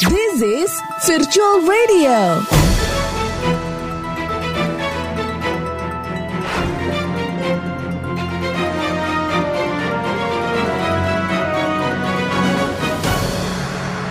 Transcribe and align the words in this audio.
This 0.00 0.42
is 0.42 0.82
Virtual 1.06 1.62
Radio. 1.62 2.75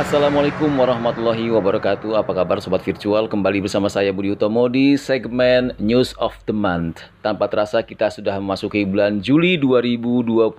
Assalamualaikum 0.00 0.72
warahmatullahi 0.80 1.52
wabarakatuh. 1.52 2.16
Apa 2.16 2.32
kabar 2.32 2.56
Sobat 2.64 2.80
Virtual? 2.80 3.28
Kembali 3.28 3.68
bersama 3.68 3.92
saya 3.92 4.08
Budi 4.16 4.32
Utomo 4.32 4.64
di 4.64 4.96
segmen 4.96 5.76
News 5.76 6.16
of 6.16 6.32
the 6.48 6.56
Month. 6.56 7.04
Tanpa 7.20 7.52
terasa 7.52 7.84
kita 7.84 8.08
sudah 8.08 8.40
memasuki 8.40 8.88
bulan 8.88 9.20
Juli 9.20 9.60
2022 9.60 10.56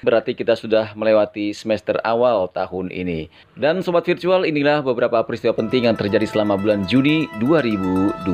Berarti 0.00 0.32
kita 0.32 0.56
sudah 0.56 0.96
melewati 0.96 1.52
semester 1.52 2.00
awal 2.00 2.48
tahun 2.48 2.88
ini. 2.88 3.28
Dan 3.52 3.84
Sobat 3.84 4.08
Virtual 4.08 4.48
inilah 4.48 4.80
beberapa 4.80 5.20
peristiwa 5.20 5.52
penting 5.52 5.84
yang 5.84 5.92
terjadi 5.92 6.24
selama 6.24 6.56
bulan 6.56 6.88
Juni 6.88 7.28
2022 7.44 8.24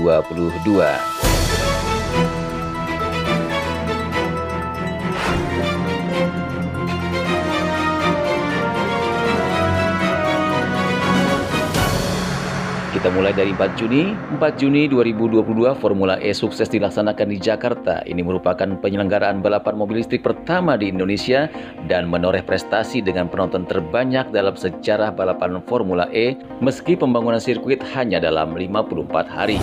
Kita 13.04 13.12
mulai 13.20 13.36
dari 13.36 13.52
4 13.52 13.76
Juni. 13.76 14.16
4 14.40 14.40
Juni 14.56 14.88
2022 14.88 15.76
Formula 15.76 16.16
E 16.24 16.32
sukses 16.32 16.72
dilaksanakan 16.72 17.28
di 17.28 17.36
Jakarta. 17.36 18.00
Ini 18.00 18.24
merupakan 18.24 18.64
penyelenggaraan 18.80 19.44
balapan 19.44 19.77
mobil 19.77 20.00
listrik 20.00 20.24
pertama 20.24 20.72
di 20.80 20.88
Indonesia 20.88 21.52
dan 21.84 22.08
menoreh 22.08 22.40
prestasi 22.40 23.04
dengan 23.04 23.28
penonton 23.28 23.68
terbanyak 23.68 24.32
dalam 24.32 24.56
sejarah 24.56 25.12
balapan 25.12 25.60
Formula 25.68 26.08
E 26.16 26.32
meski 26.64 26.96
pembangunan 26.96 27.44
sirkuit 27.44 27.84
hanya 27.92 28.24
dalam 28.24 28.56
54 28.56 28.96
hari. 29.28 29.61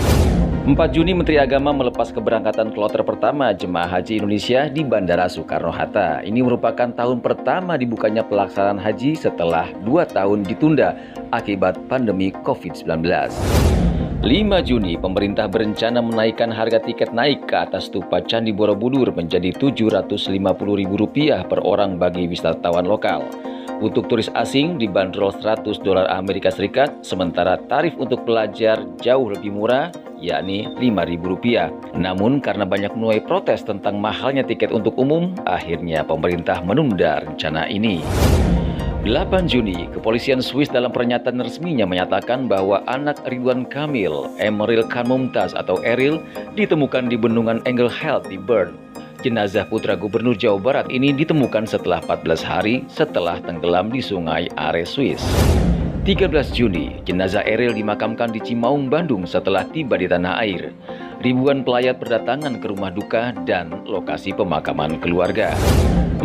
4 0.61 0.77
Juni 0.93 1.17
Menteri 1.17 1.41
Agama 1.41 1.73
melepas 1.73 2.13
keberangkatan 2.13 2.69
kloter 2.69 3.01
pertama 3.01 3.49
jemaah 3.49 3.97
haji 3.97 4.21
Indonesia 4.21 4.69
di 4.69 4.85
Bandara 4.85 5.25
Soekarno-Hatta. 5.25 6.21
Ini 6.21 6.37
merupakan 6.45 6.85
tahun 6.85 7.17
pertama 7.17 7.81
dibukanya 7.81 8.21
pelaksanaan 8.21 8.77
haji 8.77 9.17
setelah 9.17 9.73
dua 9.81 10.05
tahun 10.05 10.45
ditunda 10.45 10.93
akibat 11.33 11.81
pandemi 11.89 12.29
COVID-19. 12.45 12.93
5 14.21 14.21
Juni, 14.61 15.01
pemerintah 15.01 15.49
berencana 15.49 15.97
menaikkan 15.97 16.53
harga 16.53 16.77
tiket 16.77 17.09
naik 17.09 17.49
ke 17.49 17.57
atas 17.57 17.89
stupa 17.89 18.21
Candi 18.21 18.53
Borobudur 18.53 19.09
menjadi 19.17 19.49
Rp750.000 19.57 21.49
per 21.49 21.65
orang 21.65 21.97
bagi 21.97 22.29
wisatawan 22.29 22.85
lokal. 22.85 23.25
Untuk 23.81 24.05
turis 24.05 24.29
asing 24.37 24.77
dibanderol 24.77 25.33
100 25.33 25.81
dolar 25.81 26.05
Amerika 26.13 26.53
Serikat, 26.53 27.01
sementara 27.01 27.57
tarif 27.65 27.97
untuk 27.97 28.21
pelajar 28.29 28.77
jauh 29.01 29.33
lebih 29.33 29.49
murah, 29.49 29.89
yakni 30.21 30.69
Rp5.000. 30.77 31.97
Namun 31.97 32.45
karena 32.45 32.61
banyak 32.61 32.93
menuai 32.93 33.25
protes 33.25 33.65
tentang 33.65 33.97
mahalnya 33.97 34.45
tiket 34.45 34.69
untuk 34.69 34.93
umum, 35.01 35.33
akhirnya 35.49 36.05
pemerintah 36.05 36.61
menunda 36.61 37.25
rencana 37.25 37.65
ini. 37.73 38.05
8 39.01 39.49
Juni, 39.49 39.89
kepolisian 39.89 40.45
Swiss 40.45 40.69
dalam 40.69 40.93
pernyataan 40.93 41.41
resminya 41.41 41.89
menyatakan 41.89 42.45
bahwa 42.45 42.85
anak 42.85 43.17
Ridwan 43.25 43.65
Kamil, 43.65 44.29
Emeril 44.37 44.85
Khan 44.93 45.09
atau 45.33 45.81
Eril, 45.81 46.21
ditemukan 46.53 47.09
di 47.09 47.17
bendungan 47.17 47.65
Engelheld 47.65 48.29
di 48.29 48.37
Bern. 48.37 48.77
Jenazah 49.21 49.69
putra 49.69 49.93
gubernur 49.93 50.33
Jawa 50.33 50.57
Barat 50.57 50.87
ini 50.89 51.13
ditemukan 51.13 51.69
setelah 51.69 52.01
14 52.01 52.41
hari 52.41 52.81
setelah 52.89 53.37
tenggelam 53.37 53.93
di 53.93 54.01
sungai 54.01 54.49
Are, 54.57 54.81
Swiss. 54.81 55.21
13 56.01 56.49
Juni, 56.49 56.97
jenazah 57.05 57.45
Eril 57.45 57.77
dimakamkan 57.77 58.33
di 58.33 58.41
Cimaung, 58.41 58.89
Bandung 58.89 59.29
setelah 59.29 59.61
tiba 59.69 60.01
di 60.01 60.09
tanah 60.09 60.41
air. 60.41 60.73
Ribuan 61.21 61.61
pelayat 61.61 62.01
berdatangan 62.01 62.57
ke 62.57 62.65
rumah 62.73 62.89
duka 62.89 63.29
dan 63.45 63.85
lokasi 63.85 64.33
pemakaman 64.33 64.97
keluarga. 64.97 65.53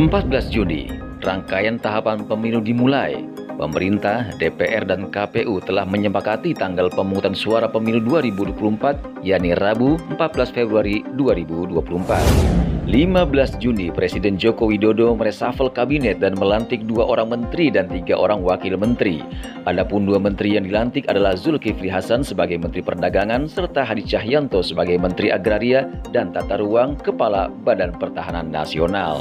14 0.01 0.49
Juni, 0.49 0.89
rangkaian 1.21 1.77
tahapan 1.77 2.25
pemilu 2.25 2.65
dimulai. 2.65 3.21
Pemerintah, 3.57 4.37
DPR, 4.37 4.85
dan 4.85 5.09
KPU 5.09 5.65
telah 5.65 5.89
menyepakati 5.89 6.53
tanggal 6.53 6.93
pemungutan 6.93 7.33
suara 7.33 7.65
pemilu 7.65 8.05
2024, 8.05 9.25
yakni 9.25 9.57
Rabu 9.57 9.97
14 10.13 10.53
Februari 10.53 11.01
2024. 11.17 12.77
15 12.87 13.59
Juni, 13.59 13.91
Presiden 13.91 14.39
Joko 14.39 14.71
Widodo 14.71 15.11
meresafel 15.19 15.73
kabinet 15.75 16.23
dan 16.23 16.39
melantik 16.39 16.87
dua 16.87 17.03
orang 17.03 17.35
menteri 17.35 17.67
dan 17.67 17.91
tiga 17.91 18.15
orang 18.15 18.47
wakil 18.47 18.79
menteri. 18.79 19.27
Adapun 19.67 20.07
dua 20.07 20.23
menteri 20.23 20.55
yang 20.55 20.71
dilantik 20.71 21.03
adalah 21.11 21.35
Zulkifli 21.35 21.91
Hasan 21.91 22.23
sebagai 22.23 22.63
Menteri 22.63 22.87
Perdagangan 22.87 23.51
serta 23.51 23.83
Hadi 23.83 24.07
Cahyanto 24.07 24.63
sebagai 24.63 25.03
Menteri 25.03 25.35
Agraria 25.35 25.91
dan 26.15 26.31
Tata 26.31 26.63
Ruang 26.63 26.95
Kepala 27.03 27.51
Badan 27.51 27.91
Pertahanan 27.99 28.55
Nasional. 28.55 29.19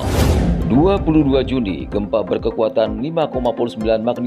22 0.66 1.46
Juni, 1.46 1.86
gempa 1.86 2.26
berkekuatan 2.26 2.98
5,9 2.98 4.02
magnitudo 4.02 4.25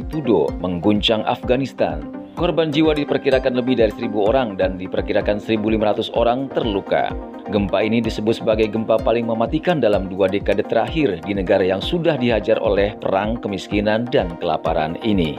mengguncang 0.60 1.24
Afghanistan. 1.24 2.02
Korban 2.38 2.70
jiwa 2.70 2.94
diperkirakan 2.94 3.58
lebih 3.58 3.82
dari 3.82 3.90
1000 3.90 4.14
orang 4.14 4.54
dan 4.54 4.78
diperkirakan 4.78 5.42
1500 5.42 6.14
orang 6.14 6.46
terluka. 6.46 7.10
Gempa 7.50 7.82
ini 7.82 7.98
disebut 7.98 8.44
sebagai 8.44 8.70
gempa 8.70 9.00
paling 9.00 9.26
mematikan 9.26 9.80
dalam 9.80 10.06
dua 10.06 10.28
dekade 10.28 10.62
terakhir 10.62 11.18
di 11.24 11.32
negara 11.34 11.64
yang 11.64 11.82
sudah 11.82 12.14
dihajar 12.14 12.60
oleh 12.62 12.94
perang, 13.00 13.40
kemiskinan, 13.40 14.06
dan 14.06 14.36
kelaparan 14.38 14.94
ini. 15.02 15.34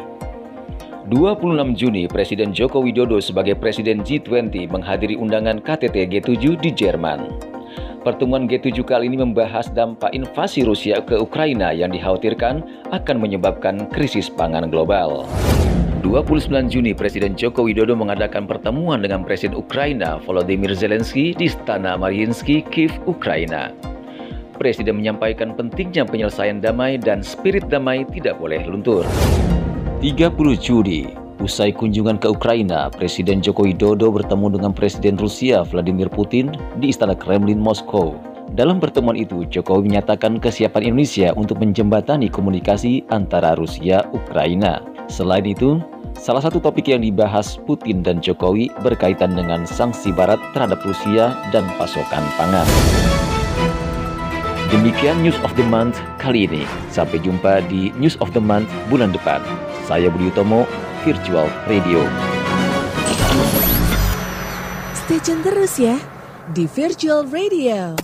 26 1.09 1.73
Juni, 1.73 2.05
Presiden 2.05 2.53
Joko 2.53 2.85
Widodo 2.85 3.17
sebagai 3.17 3.57
Presiden 3.57 4.05
G20 4.05 4.69
menghadiri 4.69 5.17
undangan 5.17 5.57
KTT 5.57 6.05
G7 6.05 6.57
di 6.61 6.69
Jerman. 6.69 7.49
Pertemuan 7.99 8.47
G7 8.47 8.79
kali 8.87 9.11
ini 9.11 9.19
membahas 9.19 9.67
dampak 9.75 10.15
invasi 10.15 10.63
Rusia 10.63 11.03
ke 11.03 11.19
Ukraina 11.19 11.75
yang 11.75 11.91
dikhawatirkan 11.91 12.63
akan 12.95 13.17
menyebabkan 13.19 13.91
krisis 13.91 14.31
pangan 14.31 14.71
global. 14.71 15.27
29 15.99 16.71
Juni, 16.71 16.95
Presiden 16.95 17.35
Joko 17.35 17.67
Widodo 17.67 17.99
mengadakan 17.99 18.47
pertemuan 18.47 19.03
dengan 19.03 19.27
Presiden 19.27 19.59
Ukraina 19.59 20.15
Volodymyr 20.23 20.71
Zelensky 20.71 21.35
di 21.35 21.51
Istana 21.51 21.99
Mariinsky, 21.99 22.63
Kiev, 22.71 22.95
Ukraina. 23.03 23.75
Presiden 24.55 25.03
menyampaikan 25.03 25.51
pentingnya 25.59 26.07
penyelesaian 26.07 26.63
damai 26.63 26.95
dan 26.95 27.19
spirit 27.19 27.67
damai 27.67 28.07
tidak 28.15 28.39
boleh 28.39 28.63
luntur. 28.63 29.03
30 29.99 30.31
Juni, 30.55 31.18
Usai 31.39 31.71
kunjungan 31.71 32.19
ke 32.19 32.27
Ukraina, 32.27 32.91
Presiden 32.91 33.39
Joko 33.39 33.63
Widodo 33.63 34.11
bertemu 34.11 34.59
dengan 34.59 34.75
Presiden 34.75 35.15
Rusia 35.15 35.63
Vladimir 35.63 36.11
Putin 36.11 36.51
di 36.83 36.91
Istana 36.91 37.15
Kremlin 37.15 37.63
Moskow. 37.63 38.19
Dalam 38.59 38.83
pertemuan 38.83 39.15
itu, 39.15 39.47
Jokowi 39.47 39.87
menyatakan 39.87 40.35
kesiapan 40.43 40.91
Indonesia 40.91 41.31
untuk 41.39 41.63
menjembatani 41.63 42.27
komunikasi 42.27 43.07
antara 43.07 43.55
Rusia 43.55 44.03
Ukraina. 44.11 44.83
Selain 45.07 45.47
itu, 45.47 45.79
salah 46.19 46.43
satu 46.43 46.59
topik 46.59 46.91
yang 46.91 47.07
dibahas 47.07 47.55
Putin 47.63 48.03
dan 48.03 48.19
Jokowi 48.19 48.67
berkaitan 48.83 49.31
dengan 49.31 49.63
sanksi 49.63 50.11
barat 50.11 50.43
terhadap 50.51 50.83
Rusia 50.83 51.39
dan 51.55 51.63
pasokan 51.79 52.25
pangan. 52.35 52.67
Demikian 54.69 55.25
News 55.25 55.33
of 55.41 55.49
the 55.57 55.65
Month 55.65 55.97
kali 56.21 56.45
ini. 56.45 56.61
Sampai 56.93 57.17
jumpa 57.25 57.65
di 57.65 57.89
News 57.97 58.13
of 58.21 58.29
the 58.37 58.43
Month 58.43 58.69
bulan 58.85 59.09
depan. 59.09 59.41
Saya 59.89 60.13
Budi 60.13 60.29
Utomo, 60.29 60.69
Virtual 61.01 61.49
Radio. 61.65 62.05
Stay 64.93 65.17
tune 65.25 65.41
terus 65.41 65.73
ya 65.81 65.97
di 66.53 66.69
Virtual 66.69 67.25
Radio. 67.33 67.97